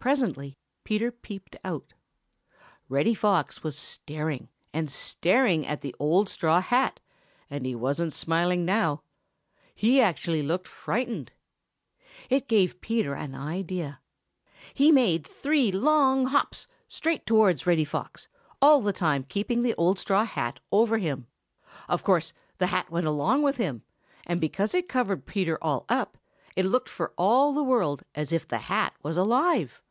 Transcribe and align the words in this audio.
Presently 0.00 0.56
Peter 0.84 1.12
peeped 1.12 1.56
out. 1.64 1.92
Reddy 2.88 3.12
Fox 3.14 3.62
was 3.62 3.76
staring 3.76 4.48
and 4.72 4.90
staring 4.90 5.66
at 5.66 5.82
the 5.82 5.94
old 5.98 6.30
straw 6.30 6.62
hat, 6.62 6.98
and 7.50 7.66
he 7.66 7.74
wasn't 7.74 8.14
smiling 8.14 8.64
now. 8.64 9.02
He 9.74 10.00
actually 10.00 10.42
looked 10.42 10.66
frightened. 10.66 11.32
It 12.30 12.48
gave 12.48 12.80
Peter 12.80 13.12
an 13.12 13.34
idea. 13.34 14.00
He 14.72 14.90
made 14.92 15.26
three 15.26 15.70
long 15.70 16.24
hops 16.28 16.66
straight 16.88 17.26
towards 17.26 17.66
Reddy 17.66 17.84
Fox, 17.84 18.28
all 18.62 18.80
the 18.80 18.94
time 18.94 19.24
keeping 19.24 19.62
the 19.62 19.74
old 19.74 19.98
straw 19.98 20.24
hat 20.24 20.58
over 20.72 20.96
him. 20.96 21.26
Of 21.86 22.02
course 22.02 22.32
the 22.56 22.68
hat 22.68 22.88
went 22.88 23.06
along 23.06 23.42
with 23.42 23.58
him, 23.58 23.82
and, 24.26 24.40
because 24.40 24.72
it 24.72 24.88
covered 24.88 25.26
Peter 25.26 25.58
all 25.60 25.84
up, 25.90 26.16
it 26.56 26.64
looked 26.64 26.88
for 26.88 27.12
all 27.18 27.52
the 27.52 27.62
world 27.64 28.04
as 28.14 28.32
if 28.32 28.48
the 28.48 28.58
hat 28.58 28.94
was 29.02 29.18
alive. 29.18 29.82